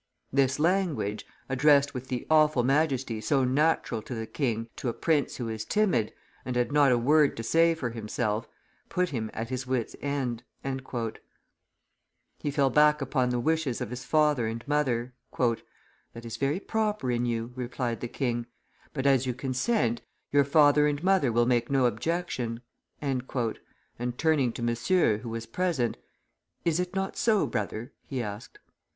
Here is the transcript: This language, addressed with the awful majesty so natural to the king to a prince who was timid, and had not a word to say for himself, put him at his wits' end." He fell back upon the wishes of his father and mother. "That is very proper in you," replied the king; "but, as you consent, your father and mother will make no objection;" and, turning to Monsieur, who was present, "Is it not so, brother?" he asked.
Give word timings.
This 0.33 0.57
language, 0.57 1.27
addressed 1.47 1.93
with 1.93 2.07
the 2.07 2.25
awful 2.27 2.63
majesty 2.63 3.21
so 3.21 3.43
natural 3.43 4.01
to 4.01 4.15
the 4.15 4.25
king 4.25 4.67
to 4.77 4.89
a 4.89 4.95
prince 4.95 5.35
who 5.35 5.45
was 5.45 5.63
timid, 5.63 6.11
and 6.43 6.55
had 6.55 6.71
not 6.71 6.91
a 6.91 6.97
word 6.97 7.37
to 7.37 7.43
say 7.43 7.75
for 7.75 7.91
himself, 7.91 8.47
put 8.89 9.09
him 9.09 9.29
at 9.35 9.49
his 9.51 9.67
wits' 9.67 9.95
end." 10.01 10.41
He 12.39 12.49
fell 12.49 12.71
back 12.71 12.99
upon 12.99 13.29
the 13.29 13.39
wishes 13.39 13.79
of 13.79 13.91
his 13.91 14.03
father 14.03 14.47
and 14.47 14.67
mother. 14.67 15.13
"That 15.39 16.25
is 16.25 16.37
very 16.37 16.59
proper 16.59 17.11
in 17.11 17.27
you," 17.27 17.53
replied 17.55 17.99
the 17.99 18.07
king; 18.07 18.47
"but, 18.95 19.05
as 19.05 19.27
you 19.27 19.35
consent, 19.35 20.01
your 20.31 20.45
father 20.45 20.87
and 20.87 21.03
mother 21.03 21.31
will 21.31 21.45
make 21.45 21.69
no 21.69 21.85
objection;" 21.85 22.61
and, 23.03 23.23
turning 24.17 24.51
to 24.53 24.63
Monsieur, 24.63 25.19
who 25.19 25.29
was 25.29 25.45
present, 25.45 25.97
"Is 26.65 26.79
it 26.79 26.95
not 26.95 27.17
so, 27.17 27.45
brother?" 27.45 27.93
he 28.07 28.23
asked. 28.23 28.57